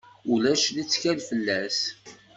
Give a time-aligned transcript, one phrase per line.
[0.33, 1.79] Ulac lettkal fell-as.